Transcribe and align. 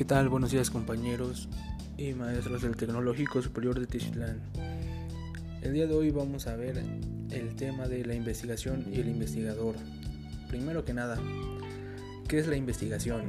¿Qué 0.00 0.06
tal? 0.06 0.30
Buenos 0.30 0.50
días 0.50 0.70
compañeros 0.70 1.46
y 1.98 2.14
maestros 2.14 2.62
del 2.62 2.74
Tecnológico 2.74 3.42
Superior 3.42 3.78
de 3.78 3.86
Tichitlán. 3.86 4.40
El 5.60 5.74
día 5.74 5.86
de 5.86 5.94
hoy 5.94 6.10
vamos 6.10 6.46
a 6.46 6.56
ver 6.56 6.82
el 7.30 7.54
tema 7.54 7.86
de 7.86 8.06
la 8.06 8.14
investigación 8.14 8.86
y 8.90 8.98
el 8.98 9.10
investigador. 9.10 9.74
Primero 10.48 10.86
que 10.86 10.94
nada, 10.94 11.18
¿qué 12.28 12.38
es 12.38 12.46
la 12.46 12.56
investigación? 12.56 13.24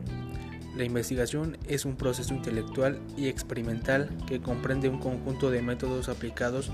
La 0.77 0.85
investigación 0.85 1.57
es 1.67 1.84
un 1.84 1.97
proceso 1.97 2.34
intelectual 2.34 3.01
y 3.17 3.27
experimental 3.27 4.09
que 4.25 4.39
comprende 4.39 4.88
un 4.88 5.01
conjunto 5.01 5.51
de 5.51 5.61
métodos 5.61 6.07
aplicados 6.07 6.71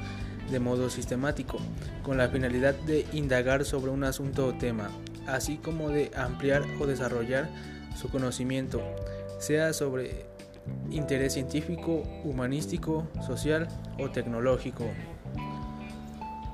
de 0.52 0.60
modo 0.60 0.92
sistemático, 0.92 1.58
con 2.04 2.20
la 2.20 2.30
finalidad 2.30 2.76
de 2.82 3.08
indagar 3.14 3.66
sobre 3.66 3.90
un 3.90 4.04
asunto 4.04 4.46
o 4.46 4.54
tema, 4.60 4.92
así 5.26 5.58
como 5.58 5.90
de 5.90 6.12
ampliar 6.16 6.62
o 6.80 6.86
desarrollar 6.86 7.50
su 7.96 8.10
conocimiento, 8.10 8.80
sea 9.38 9.74
sobre 9.74 10.26
interés 10.90 11.34
científico, 11.34 12.04
humanístico, 12.24 13.08
social 13.26 13.68
o 14.00 14.10
tecnológico. 14.10 14.86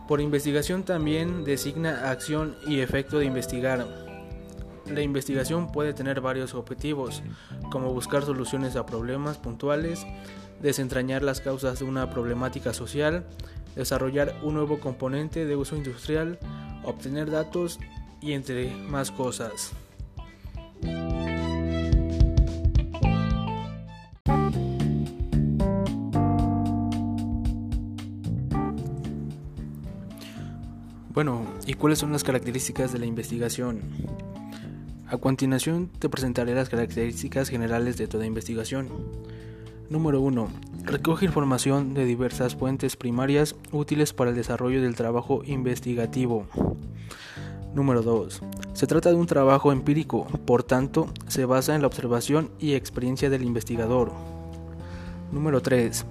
Por 0.08 0.20
investigación 0.22 0.84
también 0.84 1.44
designa 1.44 2.12
acción 2.12 2.56
y 2.68 2.82
efecto 2.82 3.20
de 3.20 3.26
investigar. 3.26 3.88
La 4.86 5.02
investigación 5.02 5.72
puede 5.72 5.94
tener 5.94 6.20
varios 6.20 6.54
objetivos, 6.54 7.24
como 7.72 7.94
buscar 7.94 8.24
soluciones 8.24 8.76
a 8.76 8.86
problemas 8.86 9.38
puntuales, 9.38 10.06
desentrañar 10.62 11.24
las 11.24 11.40
causas 11.40 11.80
de 11.80 11.86
una 11.86 12.10
problemática 12.10 12.74
social, 12.74 13.26
desarrollar 13.76 14.36
un 14.44 14.56
nuevo 14.56 14.80
componente 14.80 15.46
de 15.46 15.56
uso 15.56 15.78
industrial, 15.78 16.38
obtener 16.84 17.32
datos 17.32 17.80
y 18.22 18.34
entre 18.34 18.76
más 18.76 19.10
cosas. 19.10 19.72
Bueno, 31.14 31.46
¿y 31.68 31.76
cuáles 31.76 32.00
son 32.00 32.12
las 32.12 32.24
características 32.24 32.92
de 32.92 32.98
la 32.98 33.06
investigación? 33.06 33.82
A 35.08 35.18
continuación 35.18 35.92
te 36.00 36.10
presentaré 36.10 36.56
las 36.56 36.70
características 36.70 37.50
generales 37.50 37.98
de 37.98 38.08
toda 38.08 38.26
investigación. 38.26 38.90
Número 39.92 40.22
1. 40.22 40.48
Recoge 40.86 41.28
información 41.28 41.94
de 41.94 42.06
diversas 42.06 42.56
fuentes 42.56 42.96
primarias 42.96 43.56
útiles 43.72 44.12
para 44.12 44.32
el 44.32 44.36
desarrollo 44.36 44.82
del 44.82 44.96
trabajo 44.96 45.44
investigativo. 45.46 46.48
Número 47.76 48.02
2. 48.02 48.42
Se 48.74 48.88
trata 48.88 49.10
de 49.10 49.16
un 49.16 49.28
trabajo 49.28 49.72
empírico, 49.72 50.26
por 50.48 50.64
tanto, 50.64 51.14
se 51.28 51.46
basa 51.46 51.76
en 51.76 51.82
la 51.82 51.88
observación 51.88 52.50
y 52.60 52.74
experiencia 52.74 53.30
del 53.30 53.44
investigador. 53.44 54.12
Número 55.32 55.62
3. 55.62 56.06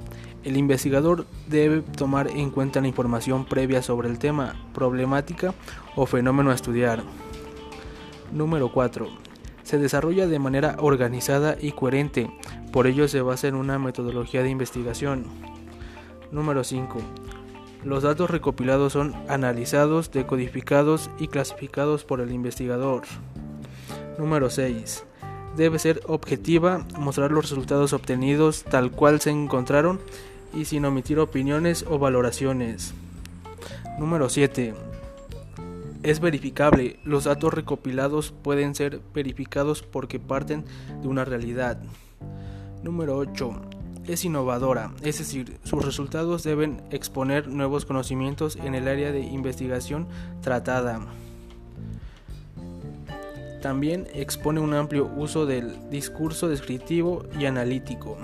El 0.44 0.56
investigador 0.56 1.26
debe 1.48 1.82
tomar 1.82 2.28
en 2.28 2.50
cuenta 2.50 2.80
la 2.80 2.88
información 2.88 3.44
previa 3.44 3.80
sobre 3.80 4.08
el 4.08 4.18
tema, 4.18 4.56
problemática 4.74 5.54
o 5.94 6.04
fenómeno 6.04 6.50
a 6.50 6.54
estudiar. 6.54 7.04
Número 8.32 8.72
4. 8.72 9.08
Se 9.62 9.78
desarrolla 9.78 10.26
de 10.26 10.40
manera 10.40 10.76
organizada 10.80 11.56
y 11.60 11.70
coherente, 11.70 12.28
por 12.72 12.88
ello 12.88 13.06
se 13.06 13.20
basa 13.20 13.46
en 13.46 13.54
una 13.54 13.78
metodología 13.78 14.42
de 14.42 14.50
investigación. 14.50 15.26
Número 16.32 16.64
5. 16.64 16.98
Los 17.84 18.02
datos 18.02 18.30
recopilados 18.30 18.94
son 18.94 19.14
analizados, 19.28 20.10
decodificados 20.10 21.10
y 21.18 21.28
clasificados 21.28 22.04
por 22.04 22.20
el 22.20 22.32
investigador. 22.32 23.02
Número 24.18 24.50
6 24.50 25.04
debe 25.56 25.78
ser 25.78 26.00
objetiva, 26.06 26.86
mostrar 26.98 27.30
los 27.30 27.50
resultados 27.50 27.92
obtenidos 27.92 28.64
tal 28.64 28.90
cual 28.90 29.20
se 29.20 29.30
encontraron 29.30 30.00
y 30.54 30.64
sin 30.64 30.84
omitir 30.84 31.18
opiniones 31.18 31.84
o 31.88 31.98
valoraciones. 31.98 32.94
Número 33.98 34.28
7. 34.28 34.74
Es 36.02 36.20
verificable. 36.20 36.98
Los 37.04 37.24
datos 37.24 37.54
recopilados 37.54 38.32
pueden 38.42 38.74
ser 38.74 39.00
verificados 39.14 39.82
porque 39.82 40.18
parten 40.18 40.64
de 41.00 41.08
una 41.08 41.24
realidad. 41.24 41.78
Número 42.82 43.16
8. 43.16 43.60
Es 44.06 44.24
innovadora, 44.24 44.90
es 45.04 45.18
decir, 45.18 45.60
sus 45.62 45.84
resultados 45.84 46.42
deben 46.42 46.82
exponer 46.90 47.46
nuevos 47.46 47.84
conocimientos 47.84 48.56
en 48.56 48.74
el 48.74 48.88
área 48.88 49.12
de 49.12 49.20
investigación 49.20 50.08
tratada. 50.40 51.06
También 53.62 54.08
expone 54.12 54.58
un 54.58 54.74
amplio 54.74 55.08
uso 55.16 55.46
del 55.46 55.88
discurso 55.88 56.48
descriptivo 56.48 57.24
y 57.38 57.44
analítico. 57.44 58.18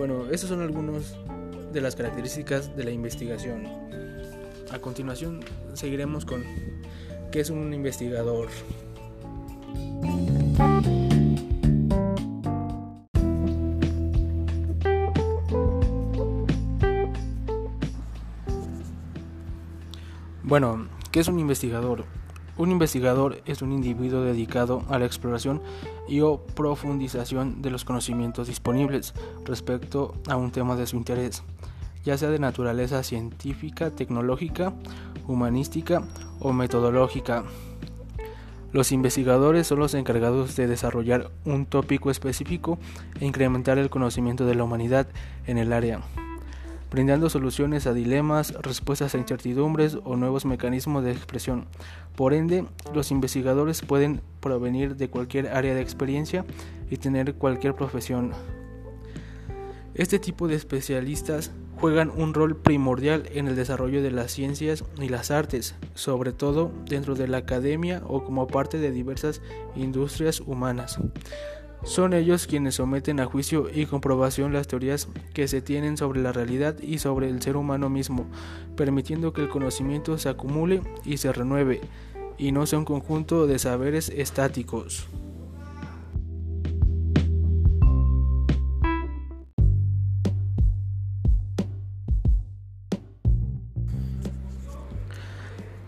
Bueno, 0.00 0.30
esas 0.30 0.48
son 0.48 0.62
algunas 0.62 1.14
de 1.74 1.82
las 1.82 1.94
características 1.94 2.74
de 2.74 2.84
la 2.84 2.90
investigación. 2.90 3.66
A 4.70 4.78
continuación 4.78 5.40
seguiremos 5.74 6.24
con 6.24 6.42
qué 7.30 7.40
es 7.40 7.50
un 7.50 7.74
investigador. 7.74 8.48
Bueno, 20.42 20.88
¿qué 21.12 21.20
es 21.20 21.28
un 21.28 21.38
investigador? 21.38 22.19
Un 22.56 22.70
investigador 22.70 23.40
es 23.46 23.62
un 23.62 23.72
individuo 23.72 24.22
dedicado 24.22 24.82
a 24.88 24.98
la 24.98 25.06
exploración 25.06 25.62
y 26.08 26.20
o 26.20 26.38
profundización 26.54 27.62
de 27.62 27.70
los 27.70 27.84
conocimientos 27.84 28.48
disponibles 28.48 29.14
respecto 29.44 30.14
a 30.28 30.36
un 30.36 30.50
tema 30.50 30.76
de 30.76 30.86
su 30.86 30.96
interés, 30.96 31.42
ya 32.04 32.18
sea 32.18 32.28
de 32.30 32.38
naturaleza 32.38 33.02
científica, 33.02 33.90
tecnológica, 33.90 34.74
humanística 35.26 36.02
o 36.38 36.52
metodológica. 36.52 37.44
Los 38.72 38.92
investigadores 38.92 39.66
son 39.66 39.80
los 39.80 39.94
encargados 39.94 40.54
de 40.54 40.66
desarrollar 40.66 41.30
un 41.44 41.66
tópico 41.66 42.10
específico 42.10 42.78
e 43.20 43.26
incrementar 43.26 43.78
el 43.78 43.90
conocimiento 43.90 44.46
de 44.46 44.54
la 44.54 44.64
humanidad 44.64 45.08
en 45.46 45.58
el 45.58 45.72
área 45.72 46.00
brindando 46.90 47.30
soluciones 47.30 47.86
a 47.86 47.94
dilemas, 47.94 48.52
respuestas 48.62 49.14
a 49.14 49.18
incertidumbres 49.18 49.98
o 50.04 50.16
nuevos 50.16 50.44
mecanismos 50.44 51.04
de 51.04 51.12
expresión. 51.12 51.66
Por 52.16 52.34
ende, 52.34 52.66
los 52.94 53.10
investigadores 53.10 53.82
pueden 53.82 54.20
provenir 54.40 54.96
de 54.96 55.08
cualquier 55.08 55.48
área 55.48 55.74
de 55.74 55.80
experiencia 55.80 56.44
y 56.90 56.96
tener 56.96 57.34
cualquier 57.34 57.74
profesión. 57.74 58.32
Este 59.94 60.18
tipo 60.18 60.48
de 60.48 60.54
especialistas 60.54 61.52
juegan 61.80 62.10
un 62.14 62.34
rol 62.34 62.56
primordial 62.56 63.28
en 63.32 63.48
el 63.48 63.56
desarrollo 63.56 64.02
de 64.02 64.10
las 64.10 64.32
ciencias 64.32 64.84
y 64.98 65.08
las 65.08 65.30
artes, 65.30 65.74
sobre 65.94 66.32
todo 66.32 66.72
dentro 66.86 67.14
de 67.14 67.26
la 67.26 67.38
academia 67.38 68.02
o 68.06 68.22
como 68.22 68.46
parte 68.46 68.78
de 68.78 68.90
diversas 68.90 69.40
industrias 69.74 70.40
humanas. 70.40 70.98
Son 71.82 72.12
ellos 72.12 72.46
quienes 72.46 72.74
someten 72.74 73.20
a 73.20 73.26
juicio 73.26 73.68
y 73.72 73.86
comprobación 73.86 74.52
las 74.52 74.68
teorías 74.68 75.08
que 75.32 75.48
se 75.48 75.62
tienen 75.62 75.96
sobre 75.96 76.20
la 76.20 76.32
realidad 76.32 76.78
y 76.80 76.98
sobre 76.98 77.28
el 77.28 77.40
ser 77.40 77.56
humano 77.56 77.88
mismo, 77.88 78.26
permitiendo 78.76 79.32
que 79.32 79.40
el 79.40 79.48
conocimiento 79.48 80.18
se 80.18 80.28
acumule 80.28 80.82
y 81.04 81.16
se 81.16 81.32
renueve, 81.32 81.80
y 82.36 82.52
no 82.52 82.66
sea 82.66 82.78
un 82.78 82.84
conjunto 82.84 83.46
de 83.46 83.58
saberes 83.58 84.10
estáticos. 84.10 85.08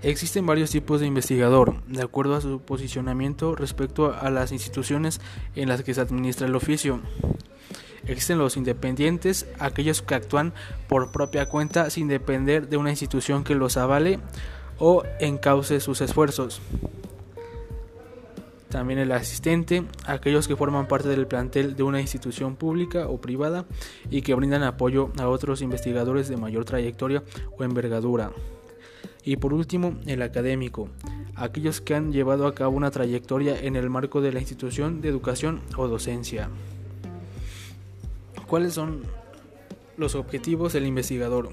Existen 0.02 0.46
varios 0.46 0.70
tipos 0.70 1.00
de 1.00 1.06
investigador, 1.06 1.80
de 1.84 2.02
acuerdo 2.02 2.34
a 2.34 2.40
su 2.40 2.60
posicionamiento 2.60 3.54
respecto 3.54 4.12
a 4.12 4.30
las 4.30 4.50
instituciones 4.50 5.20
en 5.54 5.68
las 5.68 5.84
que 5.84 5.94
se 5.94 6.00
administra 6.00 6.48
el 6.48 6.56
oficio. 6.56 7.00
Existen 8.04 8.38
los 8.38 8.56
independientes, 8.56 9.46
aquellos 9.60 10.02
que 10.02 10.16
actúan 10.16 10.54
por 10.88 11.12
propia 11.12 11.46
cuenta 11.46 11.88
sin 11.88 12.08
depender 12.08 12.68
de 12.68 12.78
una 12.78 12.90
institución 12.90 13.44
que 13.44 13.54
los 13.54 13.76
avale 13.76 14.18
o 14.78 15.04
encauce 15.20 15.78
sus 15.78 16.00
esfuerzos. 16.00 16.60
También 18.70 18.98
el 18.98 19.12
asistente, 19.12 19.84
aquellos 20.04 20.48
que 20.48 20.56
forman 20.56 20.88
parte 20.88 21.10
del 21.10 21.28
plantel 21.28 21.76
de 21.76 21.84
una 21.84 22.00
institución 22.00 22.56
pública 22.56 23.06
o 23.06 23.20
privada 23.20 23.66
y 24.10 24.22
que 24.22 24.34
brindan 24.34 24.64
apoyo 24.64 25.12
a 25.20 25.28
otros 25.28 25.62
investigadores 25.62 26.28
de 26.28 26.38
mayor 26.38 26.64
trayectoria 26.64 27.22
o 27.56 27.62
envergadura. 27.62 28.32
Y 29.24 29.36
por 29.36 29.54
último, 29.54 29.94
el 30.06 30.22
académico, 30.22 30.88
aquellos 31.36 31.80
que 31.80 31.94
han 31.94 32.12
llevado 32.12 32.46
a 32.46 32.54
cabo 32.54 32.76
una 32.76 32.90
trayectoria 32.90 33.58
en 33.58 33.76
el 33.76 33.88
marco 33.88 34.20
de 34.20 34.32
la 34.32 34.40
institución 34.40 35.00
de 35.00 35.08
educación 35.08 35.60
o 35.76 35.86
docencia. 35.86 36.48
¿Cuáles 38.46 38.74
son 38.74 39.02
los 39.96 40.14
objetivos 40.14 40.72
del 40.72 40.86
investigador? 40.86 41.50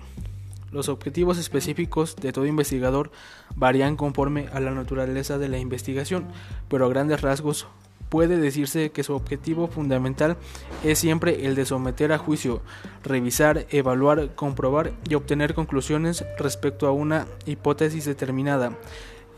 Los 0.72 0.90
objetivos 0.90 1.38
específicos 1.38 2.16
de 2.16 2.32
todo 2.32 2.46
investigador 2.46 3.12
varían 3.56 3.96
conforme 3.96 4.48
a 4.54 4.60
la 4.60 4.72
naturaleza 4.72 5.38
de 5.38 5.50
la 5.50 5.58
investigación, 5.58 6.26
pero 6.68 6.86
a 6.86 6.90
grandes 6.90 7.22
rasgos 7.22 7.68
puede 8.10 8.38
decirse 8.38 8.90
que 8.90 9.04
su 9.04 9.14
objetivo 9.14 9.68
fundamental 9.68 10.36
es 10.84 11.00
siempre 11.00 11.46
el 11.46 11.56
de 11.56 11.66
someter 11.66 12.12
a 12.12 12.18
juicio, 12.18 12.62
revisar, 13.04 13.68
evaluar, 13.70 14.36
comprobar 14.36 14.92
y 15.08 15.16
obtener 15.16 15.54
conclusiones 15.54 16.26
respecto 16.38 16.88
a 16.88 16.92
una 16.92 17.28
hipótesis 17.46 18.06
determinada. 18.06 18.74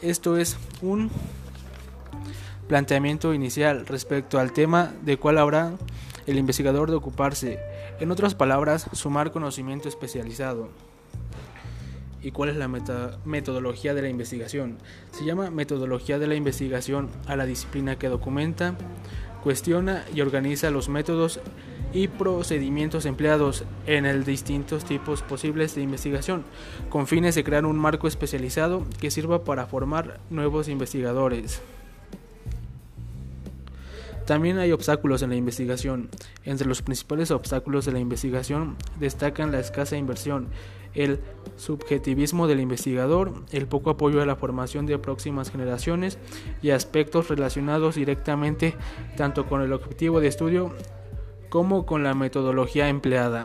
Esto 0.01 0.37
es 0.37 0.57
un 0.81 1.11
planteamiento 2.67 3.33
inicial 3.33 3.85
respecto 3.85 4.39
al 4.39 4.53
tema 4.53 4.93
de 5.03 5.17
cuál 5.17 5.37
habrá 5.37 5.73
el 6.25 6.37
investigador 6.37 6.89
de 6.89 6.95
ocuparse. 6.95 7.59
En 7.99 8.11
otras 8.11 8.33
palabras, 8.33 8.87
sumar 8.93 9.31
conocimiento 9.31 9.89
especializado. 9.89 10.69
¿Y 12.23 12.31
cuál 12.31 12.49
es 12.49 12.55
la 12.55 12.69
metodología 13.25 13.93
de 13.93 14.01
la 14.03 14.09
investigación? 14.09 14.77
Se 15.11 15.25
llama 15.25 15.49
metodología 15.49 16.19
de 16.19 16.27
la 16.27 16.35
investigación 16.35 17.09
a 17.25 17.35
la 17.35 17.45
disciplina 17.45 17.97
que 17.97 18.09
documenta, 18.09 18.75
cuestiona 19.43 20.05
y 20.13 20.21
organiza 20.21 20.69
los 20.69 20.87
métodos 20.87 21.39
y 21.93 22.07
procedimientos 22.07 23.05
empleados 23.05 23.65
en 23.87 24.05
el 24.05 24.23
distintos 24.23 24.85
tipos 24.85 25.23
posibles 25.23 25.75
de 25.75 25.81
investigación, 25.81 26.43
con 26.89 27.07
fines 27.07 27.35
de 27.35 27.43
crear 27.43 27.65
un 27.65 27.77
marco 27.77 28.07
especializado 28.07 28.85
que 28.99 29.11
sirva 29.11 29.43
para 29.43 29.65
formar 29.65 30.19
nuevos 30.29 30.69
investigadores. 30.69 31.61
También 34.31 34.59
hay 34.59 34.71
obstáculos 34.71 35.23
en 35.23 35.31
la 35.31 35.35
investigación. 35.35 36.09
Entre 36.45 36.65
los 36.65 36.81
principales 36.81 37.31
obstáculos 37.31 37.83
de 37.83 37.91
la 37.91 37.99
investigación 37.99 38.77
destacan 38.97 39.51
la 39.51 39.59
escasa 39.59 39.97
inversión, 39.97 40.47
el 40.93 41.19
subjetivismo 41.57 42.47
del 42.47 42.61
investigador, 42.61 43.33
el 43.51 43.67
poco 43.67 43.89
apoyo 43.89 44.21
a 44.21 44.25
la 44.25 44.37
formación 44.37 44.85
de 44.85 44.97
próximas 44.99 45.51
generaciones 45.51 46.17
y 46.61 46.69
aspectos 46.69 47.27
relacionados 47.27 47.95
directamente 47.95 48.73
tanto 49.17 49.47
con 49.47 49.63
el 49.63 49.73
objetivo 49.73 50.21
de 50.21 50.29
estudio 50.29 50.73
como 51.49 51.85
con 51.85 52.01
la 52.01 52.13
metodología 52.13 52.87
empleada. 52.87 53.43